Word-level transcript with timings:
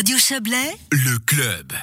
Radio 0.00 0.16
Chablais, 0.16 0.78
le 0.92 1.18
club. 1.18 1.74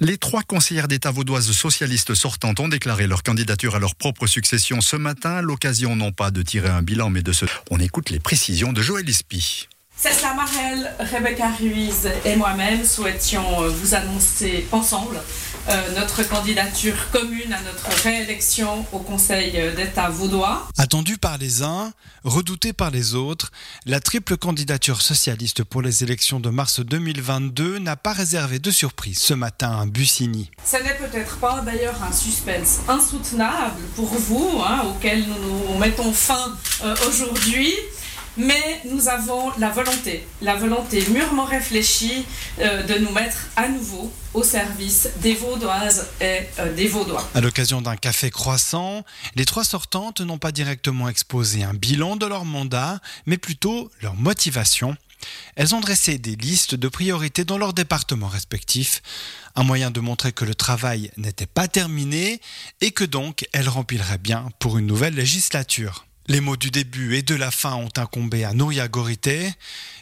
Les 0.00 0.18
trois 0.18 0.42
conseillères 0.42 0.88
d'État 0.88 1.12
vaudoises 1.12 1.52
socialistes 1.52 2.14
sortantes 2.14 2.58
ont 2.58 2.66
déclaré 2.66 3.06
leur 3.06 3.22
candidature 3.22 3.76
à 3.76 3.78
leur 3.78 3.94
propre 3.94 4.26
succession 4.26 4.80
ce 4.80 4.96
matin. 4.96 5.40
L'occasion 5.40 5.94
non 5.94 6.10
pas 6.10 6.32
de 6.32 6.42
tirer 6.42 6.68
un 6.68 6.82
bilan, 6.82 7.10
mais 7.10 7.22
de 7.22 7.30
se... 7.30 7.46
On 7.70 7.78
écoute 7.78 8.10
les 8.10 8.18
précisions 8.18 8.72
de 8.72 8.82
Joël 8.82 9.08
Espy. 9.08 9.68
Cécile 10.02 10.28
Marel, 10.34 10.94
Rebecca 10.98 11.50
Ruiz 11.50 12.08
et 12.24 12.34
moi-même 12.34 12.86
souhaitions 12.86 13.60
euh, 13.60 13.68
vous 13.68 13.94
annoncer 13.94 14.66
ensemble 14.72 15.20
euh, 15.68 15.94
notre 15.94 16.26
candidature 16.26 17.10
commune 17.12 17.52
à 17.52 17.60
notre 17.60 18.02
réélection 18.02 18.86
au 18.92 19.00
Conseil 19.00 19.52
d'État 19.76 20.08
vaudois. 20.08 20.66
Attendue 20.78 21.18
par 21.18 21.36
les 21.36 21.62
uns, 21.62 21.92
redoutée 22.24 22.72
par 22.72 22.90
les 22.90 23.14
autres, 23.14 23.50
la 23.84 24.00
triple 24.00 24.38
candidature 24.38 25.02
socialiste 25.02 25.64
pour 25.64 25.82
les 25.82 26.02
élections 26.02 26.40
de 26.40 26.48
mars 26.48 26.80
2022 26.80 27.78
n'a 27.78 27.96
pas 27.96 28.14
réservé 28.14 28.58
de 28.58 28.70
surprise 28.70 29.18
ce 29.18 29.34
matin 29.34 29.80
à 29.82 29.84
Bussigny. 29.84 30.50
Ce 30.64 30.76
n'est 30.76 30.96
peut-être 30.96 31.36
pas 31.36 31.60
d'ailleurs 31.60 32.02
un 32.02 32.12
suspense 32.12 32.78
insoutenable 32.88 33.82
pour 33.96 34.08
vous, 34.14 34.62
hein, 34.66 34.80
auquel 34.88 35.26
nous, 35.28 35.72
nous 35.74 35.78
mettons 35.78 36.10
fin 36.10 36.56
euh, 36.84 36.96
aujourd'hui. 37.06 37.74
Mais 38.40 38.80
nous 38.86 39.08
avons 39.08 39.50
la 39.58 39.68
volonté, 39.68 40.26
la 40.40 40.56
volonté 40.56 41.04
mûrement 41.10 41.44
réfléchie 41.44 42.24
euh, 42.58 42.82
de 42.84 42.94
nous 42.94 43.12
mettre 43.12 43.36
à 43.54 43.68
nouveau 43.68 44.10
au 44.32 44.42
service 44.42 45.10
des 45.20 45.34
Vaudoises 45.34 46.08
et 46.22 46.38
euh, 46.58 46.74
des 46.74 46.88
Vaudois. 46.88 47.28
À 47.34 47.42
l'occasion 47.42 47.82
d'un 47.82 47.96
café 47.96 48.30
croissant, 48.30 49.04
les 49.36 49.44
trois 49.44 49.64
sortantes 49.64 50.22
n'ont 50.22 50.38
pas 50.38 50.52
directement 50.52 51.10
exposé 51.10 51.64
un 51.64 51.74
bilan 51.74 52.16
de 52.16 52.24
leur 52.24 52.46
mandat, 52.46 53.00
mais 53.26 53.36
plutôt 53.36 53.90
leur 54.00 54.14
motivation. 54.14 54.96
Elles 55.54 55.74
ont 55.74 55.80
dressé 55.80 56.16
des 56.16 56.34
listes 56.34 56.74
de 56.74 56.88
priorités 56.88 57.44
dans 57.44 57.58
leurs 57.58 57.74
départements 57.74 58.28
respectifs, 58.28 59.02
un 59.54 59.64
moyen 59.64 59.90
de 59.90 60.00
montrer 60.00 60.32
que 60.32 60.46
le 60.46 60.54
travail 60.54 61.10
n'était 61.18 61.44
pas 61.44 61.68
terminé 61.68 62.40
et 62.80 62.92
que 62.92 63.04
donc 63.04 63.46
elles 63.52 63.68
rempliraient 63.68 64.16
bien 64.16 64.48
pour 64.60 64.78
une 64.78 64.86
nouvelle 64.86 65.14
législature. 65.14 66.06
Les 66.30 66.40
mots 66.40 66.56
du 66.56 66.70
début 66.70 67.16
et 67.16 67.22
de 67.22 67.34
la 67.34 67.50
fin 67.50 67.74
ont 67.74 67.90
incombé 67.96 68.44
à 68.44 68.52
Nouria 68.52 68.86
Gorité. 68.86 69.52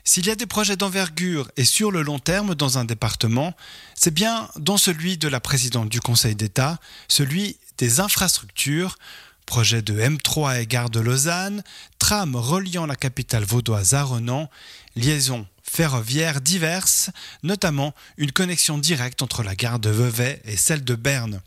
S'il 0.05 0.27
y 0.27 0.31
a 0.31 0.35
des 0.35 0.45
projets 0.45 0.77
d'envergure 0.77 1.51
et 1.57 1.65
sur 1.65 1.91
le 1.91 2.03
long 2.03 2.19
terme 2.19 2.55
dans 2.55 2.77
un 2.77 2.85
département, 2.85 3.57
c'est 3.95 4.13
bien 4.13 4.47
dans 4.57 4.77
celui 4.77 5.17
de 5.17 5.27
la 5.27 5.41
présidente 5.41 5.89
du 5.89 6.03
Conseil 6.03 6.35
d'État, 6.35 6.81
celui 7.09 7.57
des 7.79 8.01
infrastructures, 8.01 8.99
projet 9.47 9.81
de 9.81 9.99
M3 9.99 10.61
et 10.61 10.67
gare 10.67 10.91
de 10.91 11.01
Lausanne, 11.01 11.65
tram 11.99 12.37
reliant 12.37 12.85
la 12.85 12.97
capitale 12.97 13.45
vaudoise 13.45 13.95
à 13.95 14.03
Renan, 14.03 14.51
liaisons 14.97 15.47
ferroviaires 15.63 16.43
diverses, 16.43 17.09
notamment 17.43 17.95
une 18.19 18.33
connexion 18.33 18.77
directe 18.77 19.23
entre 19.23 19.43
la 19.43 19.57
gare 19.57 19.79
de 19.79 19.89
Vevey 19.89 20.43
et 20.45 20.59
celle 20.59 20.85
de 20.85 20.95
Berne. 20.95 21.41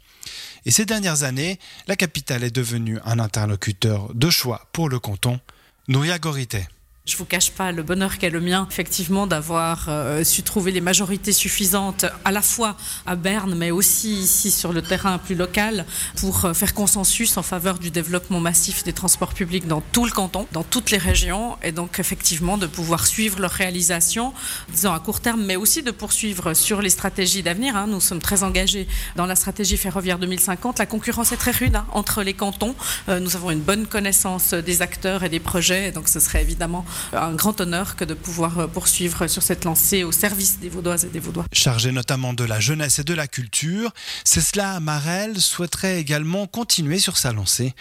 Et 0.65 0.71
ces 0.71 0.85
dernières 0.85 1.23
années, 1.23 1.59
la 1.87 1.95
capitale 1.95 2.43
est 2.43 2.55
devenue 2.55 2.99
un 3.05 3.19
interlocuteur 3.19 4.13
de 4.13 4.29
choix 4.29 4.67
pour 4.73 4.89
le 4.89 4.99
canton, 4.99 5.39
Nouria 5.87 6.19
Gorité. 6.19 6.67
Je 7.03 7.17
vous 7.17 7.25
cache 7.25 7.49
pas 7.49 7.71
le 7.71 7.81
bonheur 7.81 8.19
qu'est 8.19 8.29
le 8.29 8.39
mien, 8.39 8.67
effectivement, 8.69 9.25
d'avoir 9.25 9.85
euh, 9.89 10.23
su 10.23 10.43
trouver 10.43 10.71
les 10.71 10.81
majorités 10.81 11.33
suffisantes 11.33 12.05
à 12.23 12.31
la 12.31 12.43
fois 12.43 12.77
à 13.07 13.15
Berne, 13.15 13.55
mais 13.55 13.71
aussi 13.71 14.13
ici 14.13 14.51
sur 14.51 14.71
le 14.71 14.83
terrain 14.83 15.17
plus 15.17 15.33
local, 15.33 15.87
pour 16.17 16.45
euh, 16.45 16.53
faire 16.53 16.75
consensus 16.75 17.37
en 17.37 17.41
faveur 17.41 17.79
du 17.79 17.89
développement 17.89 18.39
massif 18.39 18.83
des 18.83 18.93
transports 18.93 19.33
publics 19.33 19.67
dans 19.67 19.81
tout 19.81 20.05
le 20.05 20.11
canton, 20.11 20.45
dans 20.51 20.61
toutes 20.61 20.91
les 20.91 20.99
régions, 20.99 21.57
et 21.63 21.71
donc 21.71 21.97
effectivement 21.97 22.59
de 22.59 22.67
pouvoir 22.67 23.07
suivre 23.07 23.39
leur 23.39 23.49
réalisation, 23.49 24.31
disons 24.69 24.93
à 24.93 24.99
court 24.99 25.21
terme, 25.21 25.43
mais 25.43 25.55
aussi 25.55 25.81
de 25.81 25.89
poursuivre 25.89 26.53
sur 26.53 26.83
les 26.83 26.91
stratégies 26.91 27.41
d'avenir. 27.41 27.75
Hein. 27.75 27.87
Nous 27.87 27.99
sommes 27.99 28.21
très 28.21 28.43
engagés 28.43 28.87
dans 29.15 29.25
la 29.25 29.35
stratégie 29.35 29.77
ferroviaire 29.77 30.19
2050. 30.19 30.77
La 30.77 30.85
concurrence 30.85 31.31
est 31.31 31.37
très 31.37 31.49
rude 31.49 31.77
hein, 31.77 31.87
entre 31.93 32.21
les 32.21 32.35
cantons. 32.35 32.75
Euh, 33.09 33.19
nous 33.19 33.35
avons 33.35 33.49
une 33.49 33.61
bonne 33.61 33.87
connaissance 33.87 34.53
des 34.53 34.83
acteurs 34.83 35.23
et 35.23 35.29
des 35.29 35.39
projets, 35.39 35.91
donc 35.91 36.07
ce 36.07 36.19
serait 36.19 36.43
évidemment 36.43 36.85
un 37.13 37.33
grand 37.33 37.59
honneur 37.61 37.95
que 37.95 38.05
de 38.05 38.13
pouvoir 38.13 38.59
euh, 38.59 38.67
poursuivre 38.67 39.27
sur 39.27 39.43
cette 39.43 39.65
lancée 39.65 40.03
au 40.03 40.11
service 40.11 40.59
des 40.59 40.69
Vaudoises 40.69 41.05
et 41.05 41.09
des 41.09 41.19
Vaudois. 41.19 41.45
Chargé 41.53 41.91
notamment 41.91 42.33
de 42.33 42.43
la 42.43 42.59
jeunesse 42.59 42.99
et 42.99 43.03
de 43.03 43.13
la 43.13 43.27
culture, 43.27 43.91
Cécile 44.23 44.63
Marel 44.81 45.39
souhaiterait 45.39 45.99
également 45.99 46.47
continuer 46.47 46.99
sur 46.99 47.17
sa 47.17 47.31
lancée 47.33 47.73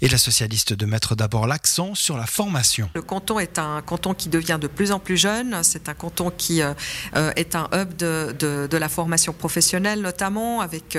et 0.00 0.08
la 0.08 0.18
socialiste 0.18 0.72
de 0.72 0.86
mettre 0.86 1.14
d'abord 1.14 1.46
l'accent 1.46 1.94
sur 1.94 2.16
la 2.16 2.26
formation. 2.26 2.90
Le 2.94 3.02
canton 3.02 3.38
est 3.38 3.58
un 3.58 3.82
canton 3.82 4.14
qui 4.14 4.28
devient 4.28 4.58
de 4.60 4.66
plus 4.66 4.92
en 4.92 4.98
plus 4.98 5.16
jeune, 5.16 5.56
c'est 5.62 5.88
un 5.88 5.94
canton 5.94 6.30
qui 6.30 6.62
euh, 6.62 6.72
euh, 7.16 7.32
est 7.36 7.54
un 7.54 7.68
hub 7.72 7.96
de, 7.96 8.34
de, 8.38 8.66
de, 8.70 8.76
la 8.76 8.88
formation 8.88 9.32
professionnelle 9.32 10.00
notamment 10.00 10.60
avec 10.60 10.96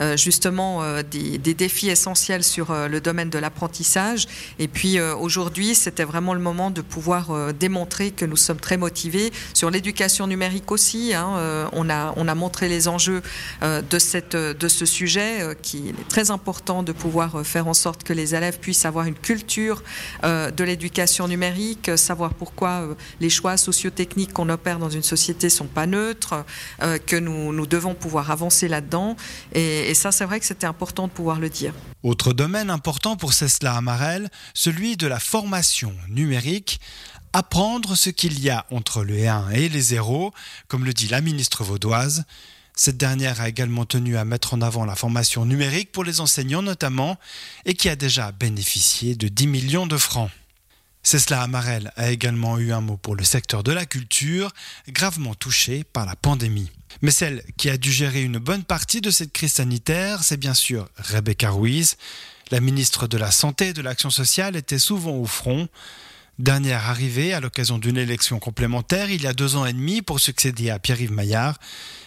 euh, 0.00 0.16
justement 0.16 0.82
euh, 0.82 1.02
des, 1.02 1.38
des, 1.38 1.54
défis 1.54 1.88
essentiels 1.88 2.44
sur 2.44 2.70
euh, 2.70 2.88
le 2.88 3.00
domaine 3.00 3.30
de 3.30 3.38
l'apprentissage 3.38 4.26
et 4.58 4.68
puis 4.68 5.00
aujourd'hui 5.00 5.74
c'était 5.74 6.04
vraiment 6.04 6.34
le 6.34 6.40
moment 6.40 6.70
de 6.70 6.80
pouvoir 6.80 7.11
pouvoir 7.12 7.52
démontrer 7.52 8.10
que 8.10 8.24
nous 8.24 8.36
sommes 8.36 8.60
très 8.60 8.78
motivés 8.78 9.32
sur 9.52 9.70
l'éducation 9.70 10.26
numérique 10.26 10.72
aussi. 10.72 11.12
Hein, 11.14 11.34
euh, 11.36 11.68
on, 11.72 11.90
a, 11.90 12.14
on 12.16 12.26
a 12.26 12.34
montré 12.34 12.68
les 12.68 12.88
enjeux 12.88 13.22
euh, 13.62 13.82
de, 13.82 13.98
cette, 13.98 14.34
de 14.34 14.68
ce 14.68 14.86
sujet 14.86 15.42
euh, 15.42 15.54
qui 15.54 15.90
est 15.90 16.08
très 16.08 16.30
important 16.30 16.82
de 16.82 16.92
pouvoir 16.92 17.44
faire 17.44 17.68
en 17.68 17.74
sorte 17.74 18.02
que 18.02 18.14
les 18.14 18.34
élèves 18.34 18.58
puissent 18.58 18.86
avoir 18.86 19.06
une 19.06 19.14
culture 19.14 19.82
de 20.22 20.64
l'éducation 20.64 21.28
numérique, 21.28 21.90
savoir 21.96 22.34
pourquoi 22.34 22.96
les 23.20 23.30
choix 23.30 23.56
sociotechniques 23.56 24.32
qu'on 24.32 24.48
opère 24.48 24.78
dans 24.78 24.90
une 24.90 25.02
société 25.02 25.50
sont 25.50 25.66
pas 25.66 25.86
neutres, 25.86 26.44
que 27.06 27.16
nous, 27.16 27.52
nous 27.52 27.66
devons 27.66 27.94
pouvoir 27.94 28.30
avancer 28.30 28.68
là-dedans. 28.68 29.16
Et, 29.52 29.94
ça, 29.94 30.12
c'est 30.12 30.24
vrai 30.24 30.40
que 30.40 30.46
c'était 30.46 30.66
important 30.66 31.08
de 31.08 31.12
pouvoir 31.12 31.40
le 31.40 31.48
dire. 31.48 31.72
Autre 32.02 32.32
domaine 32.32 32.70
important 32.70 33.16
pour 33.16 33.32
Cesla 33.32 33.74
Amarel, 33.74 34.28
celui 34.54 34.96
de 34.96 35.06
la 35.06 35.18
formation 35.18 35.92
numérique 36.08 36.80
apprendre 37.32 37.96
ce 37.96 38.10
qu'il 38.10 38.40
y 38.40 38.50
a 38.50 38.66
entre 38.70 39.04
le 39.04 39.26
1 39.26 39.50
et 39.50 39.68
les 39.68 39.80
0, 39.80 40.32
comme 40.68 40.84
le 40.84 40.92
dit 40.92 41.08
la 41.08 41.20
ministre 41.20 41.64
vaudoise. 41.64 42.24
Cette 42.74 42.96
dernière 42.96 43.40
a 43.40 43.48
également 43.48 43.84
tenu 43.84 44.16
à 44.16 44.24
mettre 44.24 44.54
en 44.54 44.62
avant 44.62 44.84
la 44.84 44.96
formation 44.96 45.44
numérique 45.44 45.92
pour 45.92 46.04
les 46.04 46.20
enseignants 46.20 46.62
notamment, 46.62 47.18
et 47.64 47.74
qui 47.74 47.88
a 47.88 47.96
déjà 47.96 48.32
bénéficié 48.32 49.14
de 49.14 49.28
10 49.28 49.46
millions 49.46 49.86
de 49.86 49.96
francs. 49.96 50.30
Cesla 51.02 51.42
Amarel 51.42 51.92
a 51.96 52.10
également 52.10 52.58
eu 52.58 52.72
un 52.72 52.80
mot 52.80 52.96
pour 52.96 53.16
le 53.16 53.24
secteur 53.24 53.62
de 53.64 53.72
la 53.72 53.86
culture, 53.86 54.52
gravement 54.88 55.34
touché 55.34 55.84
par 55.84 56.06
la 56.06 56.14
pandémie. 56.14 56.70
Mais 57.00 57.10
celle 57.10 57.42
qui 57.56 57.70
a 57.70 57.76
dû 57.76 57.90
gérer 57.90 58.22
une 58.22 58.38
bonne 58.38 58.62
partie 58.62 59.00
de 59.00 59.10
cette 59.10 59.32
crise 59.32 59.54
sanitaire, 59.54 60.22
c'est 60.22 60.36
bien 60.36 60.54
sûr 60.54 60.88
Rebecca 60.96 61.50
Ruiz. 61.50 61.96
La 62.50 62.60
ministre 62.60 63.06
de 63.08 63.16
la 63.16 63.30
Santé 63.30 63.68
et 63.68 63.72
de 63.72 63.82
l'Action 63.82 64.10
sociale 64.10 64.56
était 64.56 64.78
souvent 64.78 65.16
au 65.16 65.26
front. 65.26 65.68
Dernière 66.42 66.90
arrivée 66.90 67.32
à 67.34 67.38
l'occasion 67.38 67.78
d'une 67.78 67.96
élection 67.96 68.40
complémentaire 68.40 69.08
il 69.12 69.22
y 69.22 69.28
a 69.28 69.32
deux 69.32 69.54
ans 69.54 69.64
et 69.64 69.72
demi 69.72 70.02
pour 70.02 70.18
succéder 70.18 70.70
à 70.70 70.80
Pierre-Yves 70.80 71.12
Maillard, 71.12 71.56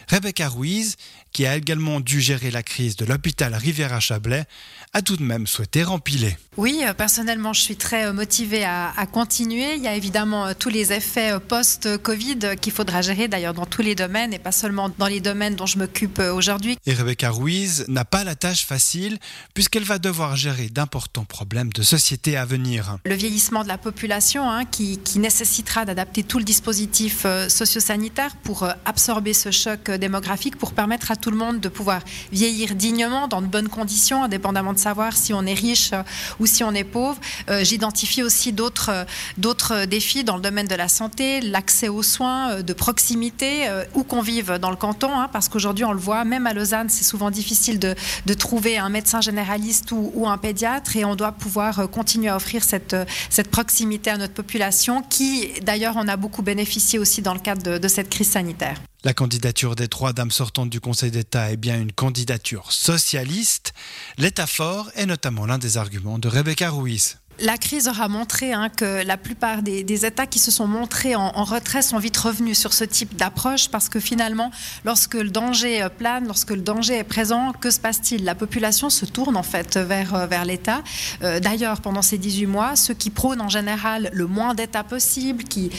Rebecca 0.10 0.50
Ruiz, 0.50 0.96
qui 1.36 1.46
a 1.46 1.58
également 1.58 2.00
dû 2.00 2.22
gérer 2.22 2.50
la 2.50 2.64
crise 2.64 2.96
de 2.96 3.04
l'hôpital 3.04 3.54
Rivière-à-Chablais, 3.54 4.46
a 4.94 5.02
tout 5.02 5.18
de 5.18 5.24
même 5.24 5.48
souhaité 5.48 5.84
rempiler. 5.84 6.38
Oui, 6.56 6.80
euh, 6.84 6.94
personnellement, 6.94 7.52
je 7.52 7.60
suis 7.60 7.76
très 7.76 8.14
motivée 8.14 8.64
à, 8.64 8.94
à, 8.96 9.06
continuer. 9.06 9.76
Il 9.76 9.84
y 9.84 9.90
a 9.90 9.96
évidemment 9.96 10.48
euh, 10.48 10.54
tous 10.58 10.70
les 10.70 10.94
effets 10.94 11.34
euh, 11.34 11.40
post-Covid 11.40 12.56
qu'il 12.62 12.72
faudra 12.72 13.02
gérer 13.02 13.28
d'ailleurs 13.28 13.54
dans 13.54 13.66
tous 13.66 13.82
les 13.82 13.96
domaines 13.96 14.34
et 14.34 14.40
pas 14.40 14.54
seulement 14.54 14.90
dans 14.98 15.08
les 15.08 15.20
domaines 15.20 15.56
dont 15.56 15.66
je 15.66 15.78
m'occupe 15.78 16.20
aujourd'hui. 16.20 16.78
Et 16.86 16.94
Rebecca 16.94 17.30
Ruiz 17.30 17.84
n'a 17.90 18.06
pas 18.06 18.24
la 18.24 18.36
tâche 18.36 18.66
facile 18.66 19.18
puisqu'elle 19.54 19.84
va 19.84 20.00
devoir 20.00 20.38
gérer 20.38 20.70
d'importants 20.70 21.26
problèmes 21.26 21.74
de 21.74 21.84
société 21.84 22.38
à 22.38 22.46
venir. 22.46 22.98
Le 23.06 23.16
vieillissement 23.16 23.64
de 23.64 23.68
la 23.68 23.78
population 23.78 24.50
hein, 24.50 24.64
qui, 24.64 25.00
qui, 25.00 25.20
nécessitera 25.20 25.84
d'adapter 25.84 26.24
tout 26.24 26.38
le 26.38 26.46
dispositif 26.46 27.26
sociosanitaire 27.50 28.36
pour 28.38 28.70
absorber 28.86 29.34
ce 29.34 29.52
choc 29.52 29.92
démographique, 29.98 30.58
pour 30.58 30.74
permettre 30.74 31.12
à 31.12 31.16
tout 31.16 31.32
le 31.32 31.38
monde 31.38 31.60
de 31.60 31.70
pouvoir 31.70 32.02
vieillir 32.32 32.76
dignement 32.76 33.28
dans 33.28 33.42
de 33.42 33.48
bonnes 33.48 33.70
conditions, 33.70 34.24
indépendamment 34.24 34.74
de 34.74 34.80
savoir 34.80 35.16
si 35.16 35.34
on 35.34 35.46
est 35.46 35.54
riche 35.54 35.92
ou 36.40 36.46
si 36.46 36.64
on 36.64 36.74
est 36.74 36.84
pauvre. 36.84 37.20
Euh, 37.50 37.64
J'identifie 37.64 38.24
aussi 38.24 38.54
d'autres 38.54 39.06
d'autres 39.38 39.86
défis 39.86 40.24
dans 40.24 40.36
le 40.36 40.42
domaine 40.42 40.68
de 40.68 40.76
la 40.76 40.88
santé, 40.88 41.42
l'accès 41.42 41.88
aux 41.88 42.04
soins 42.04 42.52
euh, 42.52 42.62
de 42.62 42.74
proximité, 42.74 43.68
euh, 43.68 43.84
où 43.94 44.04
qu'on 44.04 44.22
vive 44.22 44.58
dans 44.60 44.70
le 44.70 44.76
canton, 44.76 45.18
hein, 45.18 45.30
parce 45.32 45.50
qu'aujourd'hui 45.50 45.86
on 45.86 45.94
le 45.94 46.00
voit, 46.00 46.24
même 46.26 46.48
à 46.48 46.54
Lausanne, 46.54 46.90
c'est 46.90 47.04
souvent 47.04 47.32
difficile 47.32 47.80
de, 47.80 47.96
trouver 48.36 48.78
un 48.78 48.90
médecin 48.90 49.22
généraliste 49.22 49.92
ou, 49.92 50.28
un 50.28 50.38
pédiatre, 50.38 50.98
et 50.98 51.06
on 51.06 51.16
doit 51.16 51.32
pouvoir 51.32 51.90
continuer 51.90 52.28
à 52.28 52.36
offrir 52.36 52.64
cette, 52.64 52.96
cette 53.30 53.50
proximité 53.50 54.10
à 54.10 54.18
notre 54.18 54.34
population, 54.34 55.02
qui 55.02 55.50
d'ailleurs 55.62 55.96
en 55.98 56.08
a 56.08 56.18
beaucoup 56.18 56.42
bénéficié 56.42 57.00
aussi 57.00 57.22
dans 57.22 57.34
le 57.34 57.40
cadre 57.40 57.80
de 57.80 57.88
cette 57.88 58.10
crise 58.10 58.30
sanitaire. 58.32 58.78
La 59.06 59.14
candidature 59.14 59.76
des 59.76 59.88
trois 59.88 60.14
dames 60.14 60.32
sortantes 60.32 60.72
du 60.72 60.82
Conseil 60.82 61.12
d'État 61.12 61.52
est 61.52 61.58
bien 61.58 61.80
une 61.80 61.92
candidature 61.92 62.72
socialiste. 62.72 63.72
L'État 64.18 64.48
fort 64.48 64.90
est 64.96 65.06
notamment 65.06 65.46
l'un 65.46 65.60
des 65.60 65.78
arguments 65.78 66.18
de 66.18 66.28
Rebecca 66.28 66.72
Ruiz. 66.72 67.20
La 67.40 67.58
crise 67.58 67.90
aura 67.90 68.08
montré 68.08 68.54
hein, 68.54 68.70
que 68.70 69.06
la 69.06 69.18
plupart 69.18 69.62
des, 69.62 70.06
États 70.06 70.26
qui 70.26 70.40
se 70.40 70.52
sont 70.52 70.68
montrés 70.68 71.16
en, 71.16 71.44
retrait 71.44 71.82
sont 71.82 71.98
vite 71.98 72.16
revenus 72.16 72.58
sur 72.58 72.74
ce 72.74 72.84
type 72.86 73.16
d'approche 73.16 73.70
parce 73.70 73.90
que 73.90 74.00
finalement, 74.00 74.52
lorsque 74.86 75.16
le 75.16 75.30
danger 75.30 75.82
euh, 75.82 75.90
plane, 75.90 76.28
lorsque 76.28 76.52
le 76.52 76.62
danger 76.62 76.98
est 76.98 77.04
présent, 77.04 77.52
que 77.54 77.72
se 77.72 77.80
passe-t-il? 77.80 78.24
La 78.24 78.36
population 78.36 78.90
se 78.90 79.06
tourne 79.06 79.36
en 79.36 79.44
fait 79.44 79.78
vers, 79.78 80.16
euh, 80.16 80.28
vers 80.28 80.46
l'État. 80.46 80.82
Euh, 81.24 81.40
d'ailleurs, 81.42 81.82
pendant 81.82 82.02
ces 82.02 82.18
18 82.18 82.46
mois, 82.46 82.76
ceux 82.76 82.94
qui 82.94 83.10
prônent 83.10 83.42
en 83.42 83.50
général 83.50 84.10
le 84.14 84.28
moins 84.28 84.54
d'État 84.54 84.84
possible, 84.84 85.44
qui 85.44 85.72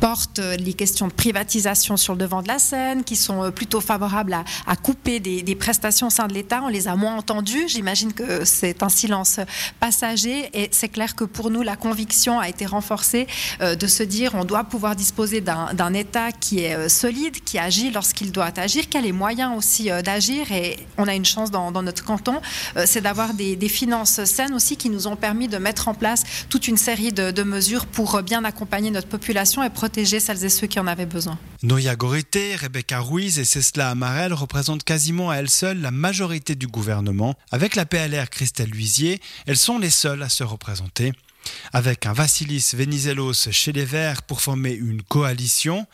portent 0.00 0.38
les 0.38 0.74
questions 0.74 1.08
de 1.08 1.12
privatisation 1.12 1.96
sur 1.96 2.14
le 2.14 2.20
devant 2.20 2.42
de 2.42 2.48
la 2.48 2.58
scène, 2.58 3.02
qui 3.04 3.16
sont 3.16 3.50
plutôt 3.50 3.80
favorables 3.80 4.36
à, 4.66 4.76
couper 4.76 5.20
des, 5.20 5.54
prestations 5.56 6.08
au 6.08 6.10
sein 6.10 6.28
de 6.28 6.34
l'État, 6.34 6.60
on 6.62 6.68
les 6.68 6.88
a 6.88 6.96
moins 6.96 7.16
entendus. 7.16 7.68
J'imagine 7.68 8.12
que 8.12 8.44
c'est 8.44 8.82
un 8.82 8.88
silence 8.88 9.40
passager 9.78 10.50
c'est 10.70 10.88
clair 10.88 11.14
que 11.14 11.24
pour 11.24 11.50
nous, 11.50 11.62
la 11.62 11.76
conviction 11.76 12.38
a 12.38 12.48
été 12.48 12.66
renforcée 12.66 13.26
euh, 13.60 13.74
de 13.74 13.86
se 13.86 14.02
dire 14.02 14.32
on 14.34 14.44
doit 14.44 14.64
pouvoir 14.64 14.96
disposer 14.96 15.40
d'un 15.40 15.94
État 15.94 16.32
qui 16.32 16.60
est 16.60 16.74
euh, 16.74 16.88
solide, 16.88 17.42
qui 17.44 17.58
agit 17.58 17.90
lorsqu'il 17.90 18.32
doit 18.32 18.50
agir, 18.58 18.88
qui 18.88 18.96
a 18.96 19.00
les 19.00 19.12
moyens 19.12 19.56
aussi 19.56 19.90
euh, 19.90 20.02
d'agir. 20.02 20.52
Et 20.52 20.76
on 20.98 21.08
a 21.08 21.14
une 21.14 21.24
chance 21.24 21.50
dans, 21.50 21.70
notre 21.82 22.04
canton, 22.04 22.40
c'est 22.84 23.00
d'avoir 23.00 23.32
des, 23.32 23.56
finances 23.68 24.24
saines 24.24 24.52
aussi 24.52 24.76
qui 24.76 24.90
nous 24.90 25.06
ont 25.06 25.16
permis 25.16 25.48
de 25.48 25.56
mettre 25.56 25.88
en 25.88 25.94
place 25.94 26.24
toute 26.48 26.68
une 26.68 26.76
série 26.76 27.12
de, 27.12 27.42
mesures 27.42 27.86
pour 27.86 28.20
bien 28.22 28.44
accompagner 28.44 28.90
notre 28.90 29.06
population 29.06 29.62
et 29.62 29.70
protéger 29.70 30.20
celles 30.20 30.44
et 30.44 30.48
ceux 30.48 30.66
qui 30.66 30.78
en 30.78 30.86
avaient 30.86 31.06
besoin. 31.06 31.38
Noya 31.62 31.96
Gorité, 31.96 32.56
Rebecca 32.56 33.00
Ruiz 33.00 33.38
et 33.38 33.44
Cesla 33.44 33.90
Amarel 33.90 34.32
représentent 34.34 34.84
quasiment 34.84 35.30
à 35.30 35.36
elles 35.36 35.50
seules 35.50 35.80
la 35.80 35.90
majorité 35.90 36.54
du 36.54 36.66
gouvernement. 36.66 37.34
Avec 37.50 37.76
la 37.76 37.86
PLR 37.86 38.28
Christelle 38.30 38.70
Luisier, 38.70 39.20
elles 39.46 39.56
sont 39.56 39.78
les 39.78 39.90
seules 39.90 40.22
à 40.22 40.28
se 40.28 40.44
représenté, 40.50 41.12
avec 41.72 42.06
un 42.06 42.12
Vassilis 42.12 42.72
Venizelos 42.74 43.50
chez 43.50 43.72
les 43.72 43.84
Verts 43.84 44.22
pour 44.22 44.40
former 44.40 44.72
une 44.72 45.02
coalition, 45.02 45.86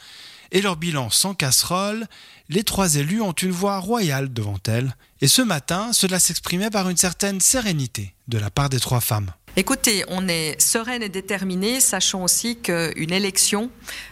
et 0.52 0.60
leur 0.60 0.76
bilan 0.76 1.10
sans 1.10 1.34
casserole, 1.34 2.06
les 2.48 2.64
trois 2.64 2.94
élus 2.96 3.20
ont 3.20 3.32
une 3.32 3.50
voix 3.50 3.78
royale 3.78 4.32
devant 4.32 4.58
elles, 4.66 4.94
et 5.20 5.28
ce 5.28 5.42
matin, 5.42 5.92
cela 5.92 6.18
s'exprimait 6.18 6.70
par 6.70 6.88
une 6.88 6.96
certaine 6.96 7.40
sérénité 7.40 8.14
de 8.28 8.38
la 8.38 8.50
part 8.50 8.68
des 8.68 8.80
trois 8.80 9.00
femmes. 9.00 9.32
Écoutez, 9.58 10.04
on 10.08 10.28
est 10.28 10.60
sereine 10.60 11.02
et 11.02 11.08
déterminée, 11.08 11.80
sachant 11.80 12.22
aussi 12.22 12.56
qu'une 12.56 13.10
élection, 13.10 13.70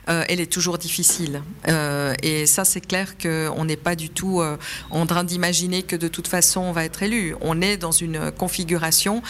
euh, 0.08 0.24
elle 0.30 0.40
est 0.40 0.50
toujours 0.50 0.78
difficile. 0.78 1.42
Euh, 1.68 2.14
et 2.22 2.46
ça, 2.46 2.64
c'est 2.64 2.80
clair 2.80 3.18
qu'on 3.18 3.66
n'est 3.66 3.76
pas 3.76 3.94
du 3.94 4.08
tout 4.08 4.40
euh, 4.40 4.56
en 4.88 5.04
train 5.04 5.22
d'imaginer 5.22 5.82
que 5.82 5.96
de 5.96 6.08
toute 6.08 6.28
façon, 6.28 6.62
on 6.62 6.72
va 6.72 6.86
être 6.86 7.02
élu. 7.02 7.34
On 7.42 7.60
est 7.60 7.76
dans 7.76 7.90
une 7.90 8.30
configuration 8.32 9.22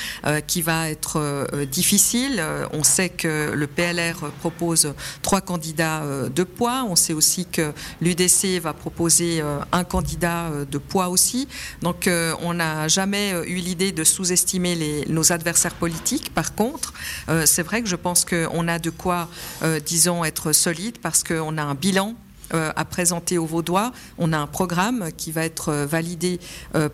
qui 0.47 0.63
va 0.63 0.89
être 0.89 1.49
difficile. 1.65 2.43
On 2.73 2.85
sait 2.85 3.09
que 3.09 3.51
le 3.53 3.67
PLR 3.67 4.31
propose 4.39 4.95
trois 5.23 5.41
candidats 5.41 6.03
de 6.33 6.45
poids. 6.45 6.85
On 6.89 6.95
sait 6.95 7.13
aussi 7.13 7.47
que 7.47 7.73
l'UDC 8.01 8.61
va 8.61 8.73
proposer 8.73 9.43
un 9.73 9.85
candidat 9.85 10.51
de 10.71 10.79
poids 10.79 11.09
aussi. 11.09 11.49
Donc, 11.83 12.09
on 12.43 12.55
n'a 12.55 12.87
jamais 12.87 13.33
eu 13.47 13.57
l'idée 13.57 13.91
de 13.91 14.05
sous-estimer 14.05 15.05
nos 15.09 15.33
adversaires 15.33 15.75
politiques 15.75 16.04
par 16.35 16.55
contre, 16.55 16.93
euh, 17.29 17.47
c'est 17.47 17.63
vrai 17.63 17.83
que 17.83 17.89
je 17.89 17.97
pense 17.97 18.25
qu'on 18.25 18.69
a 18.69 18.79
de 18.79 18.91
quoi, 18.91 19.29
euh, 19.63 19.81
disons, 19.81 20.25
être 20.25 20.53
solide 20.53 20.99
parce 20.99 21.25
qu'on 21.25 21.59
a 21.59 21.63
un 21.63 21.75
bilan 21.75 22.15
à 22.53 22.85
présenter 22.85 23.39
aux 23.39 23.47
Vaudois. 23.47 23.93
On 24.19 24.33
a 24.33 24.39
un 24.39 24.47
programme 24.47 25.11
qui 25.17 25.33
va 25.33 25.45
être 25.45 25.73
validé 25.73 26.39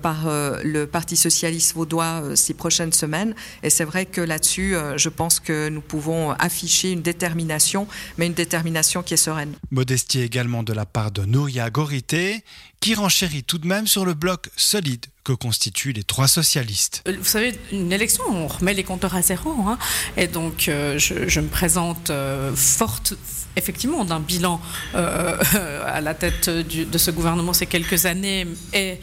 par 0.02 0.26
le 0.26 0.84
Parti 0.84 1.16
socialiste 1.16 1.74
vaudois 1.74 2.22
ces 2.34 2.54
prochaines 2.54 2.92
semaines. 2.92 3.34
Et 3.62 3.70
c'est 3.70 3.84
vrai 3.84 4.06
que 4.06 4.20
là-dessus, 4.20 4.74
je 4.96 5.08
pense 5.08 5.40
que 5.40 5.68
nous 5.68 5.80
pouvons 5.80 6.30
afficher 6.32 6.92
une 6.92 7.02
détermination, 7.02 7.86
mais 8.16 8.26
une 8.26 8.34
détermination 8.34 9.02
qui 9.02 9.14
est 9.14 9.18
sereine. 9.18 9.54
Modestie 9.70 10.20
également 10.20 10.62
de 10.62 10.72
la 10.72 10.86
part 10.86 11.10
de 11.10 11.24
Nouria 11.24 11.70
Gorité, 11.70 12.42
qui 12.80 12.94
renchérit 12.94 13.44
tout 13.44 13.58
de 13.58 13.66
même 13.66 13.86
sur 13.86 14.04
le 14.04 14.14
bloc 14.14 14.48
solide 14.56 15.06
que 15.22 15.32
constituent 15.32 15.92
les 15.92 16.02
trois 16.02 16.28
socialistes. 16.28 17.02
Euh, 17.06 17.16
vous 17.18 17.24
savez, 17.24 17.58
une 17.72 17.92
élection, 17.92 18.24
on 18.26 18.46
remet 18.46 18.72
les 18.72 18.84
compteurs 18.84 19.14
à 19.14 19.22
zéro. 19.22 19.50
Hein, 19.68 19.78
et 20.16 20.26
donc, 20.26 20.68
euh, 20.68 20.98
je, 20.98 21.40
me 21.40 21.48
présente 21.48 22.08
euh, 22.08 22.54
forte, 22.56 23.14
effectivement, 23.56 24.04
d'un 24.04 24.20
bilan 24.20 24.60
à 24.94 26.00
la 26.00 26.14
tête 26.14 26.48
de 26.48 26.98
ce 26.98 27.10
gouvernement 27.10 27.52
ces 27.52 27.66
quelques 27.66 28.06
années 28.06 28.46
et 28.72 28.98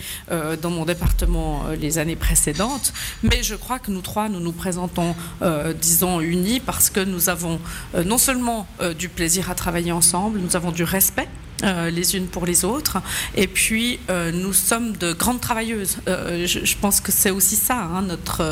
dans 0.62 0.70
mon 0.70 0.86
département 0.86 1.66
les 1.80 1.98
années 1.98 2.16
précédentes. 2.16 2.94
Mais 3.24 3.44
je 3.44 3.56
crois 3.56 3.80
que 3.80 3.92
nous 3.92 4.02
trois, 4.02 4.30
nous 4.30 4.40
nous 4.40 4.52
présentons, 4.52 5.16
disons, 5.82 6.22
unis 6.22 6.60
parce 6.60 6.90
que 6.90 7.00
nous 7.00 7.30
avons 7.30 7.60
non 8.06 8.18
seulement 8.18 8.68
du 8.98 9.10
plaisir 9.10 9.50
à 9.52 9.56
travailler 9.56 9.92
ensemble, 9.92 10.40
nous 10.40 10.56
avons 10.56 10.72
du 10.72 10.84
respect 10.84 11.28
euh, 11.64 11.90
les 11.90 12.16
unes 12.16 12.28
pour 12.28 12.46
les 12.46 12.66
autres. 12.66 12.98
Et 13.36 13.48
puis, 13.48 14.00
euh, 14.12 14.32
nous 14.32 14.54
sommes 14.54 14.96
de 14.96 15.12
grandes 15.14 15.42
travailleuses. 15.42 15.98
Euh, 16.08 16.46
je, 16.46 16.76
pense 16.78 17.02
que 17.02 17.12
c'est 17.12 17.32
aussi 17.32 17.56
ça, 17.56 17.80
hein, 17.80 18.04
notre 18.04 18.44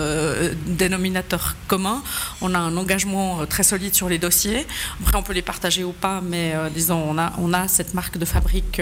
dénominateur 0.65 1.55
commun. 1.67 2.01
On 2.41 2.55
a 2.55 2.57
un 2.57 2.75
engagement 2.75 3.45
très 3.45 3.61
solide 3.61 3.93
sur 3.93 4.09
les 4.09 4.17
dossiers. 4.17 4.65
Après, 5.01 5.17
on 5.17 5.21
peut 5.21 5.33
les 5.33 5.43
partager 5.43 5.83
ou 5.83 5.91
pas, 5.91 6.19
mais 6.21 6.55
disons, 6.73 7.15
on 7.37 7.53
a, 7.53 7.67
cette 7.67 7.93
marque 7.93 8.17
de 8.17 8.25
fabrique 8.25 8.81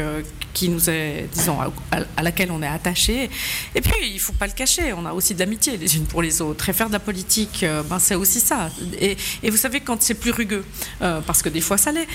qui 0.54 0.70
nous 0.70 0.90
est, 0.90 1.28
disons, 1.34 1.58
à, 1.92 2.24
laquelle 2.24 2.52
on 2.52 2.62
est 2.62 2.68
attaché. 2.68 3.30
Et 3.76 3.82
puis, 3.82 3.94
il 4.04 4.14
ne 4.14 4.20
faut 4.20 4.34
pas 4.34 4.48
le 4.48 4.54
cacher, 4.54 4.94
on 4.94 5.06
a 5.06 5.12
aussi 5.12 5.34
de 5.34 5.40
l'amitié 5.40 5.76
les 5.76 5.98
unes 5.98 6.06
pour 6.06 6.22
les 6.22 6.42
autres. 6.42 6.70
Et 6.70 6.74
faire 6.74 6.88
de 6.88 6.94
la 6.94 7.00
politique, 7.00 7.66
ben, 7.90 8.00
c'est 8.00 8.16
aussi 8.16 8.40
ça. 8.40 8.70
Et, 9.02 9.18
et, 9.42 9.50
vous 9.50 9.58
savez, 9.58 9.82
quand 9.82 10.02
c'est 10.02 10.14
plus 10.14 10.32
rugueux, 10.32 10.64
parce 11.00 11.42
que 11.42 11.50
des 11.50 11.62
fois 11.62 11.78
ça 11.78 11.92
l'est, 11.92 12.08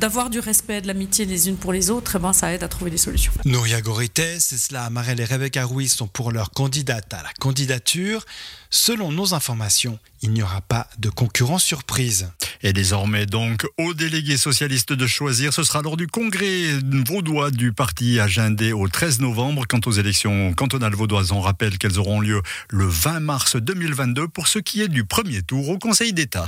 d'avoir 0.00 0.28
du 0.28 0.40
respect, 0.40 0.80
de 0.80 0.88
l'amitié 0.88 1.24
les 1.36 1.50
unes 1.50 1.58
pour 1.58 1.74
les 1.74 1.90
autres, 1.90 2.16
eh 2.16 2.18
ben, 2.18 2.32
ça 2.32 2.54
aide 2.54 2.62
à 2.62 2.68
trouver 2.68 2.90
des 2.90 2.96
solutions. 2.96 3.30
Nouria 3.44 3.82
Gorité, 3.82 4.40
cela, 4.40 4.88
Marel 4.88 5.20
et 5.20 5.24
Rebecca 5.26 5.66
Ruiz 5.66 5.92
sont 5.92 6.06
pour 6.06 6.32
leur 6.32 6.50
candidate 6.50 7.12
à 7.12 7.22
la 7.22 7.28
candidature. 7.38 8.24
Selon 8.70 9.12
nos 9.12 9.34
informations, 9.34 9.98
il 10.22 10.30
n'y 10.30 10.42
aura 10.42 10.60
pas 10.60 10.88
de 10.98 11.08
concurrent 11.10 11.58
surprise. 11.58 12.30
Et 12.62 12.72
désormais 12.72 13.26
donc 13.26 13.66
aux 13.78 13.94
délégués 13.94 14.38
socialistes 14.38 14.92
de 14.92 15.06
choisir, 15.06 15.52
ce 15.52 15.62
sera 15.62 15.82
lors 15.82 15.96
du 15.96 16.06
congrès 16.06 16.78
vaudois 17.06 17.50
du 17.50 17.72
parti 17.72 18.18
agendé 18.18 18.72
au 18.72 18.88
13 18.88 19.20
novembre. 19.20 19.64
Quant 19.68 19.80
aux 19.86 19.92
élections 19.92 20.52
cantonales 20.54 20.94
vaudoises, 20.94 21.32
on 21.32 21.40
rappelle 21.40 21.78
qu'elles 21.78 21.98
auront 21.98 22.20
lieu 22.20 22.40
le 22.70 22.86
20 22.86 23.20
mars 23.20 23.56
2022 23.56 24.28
pour 24.28 24.48
ce 24.48 24.58
qui 24.58 24.80
est 24.80 24.88
du 24.88 25.04
premier 25.04 25.42
tour 25.42 25.68
au 25.68 25.78
Conseil 25.78 26.12
d'État. 26.12 26.44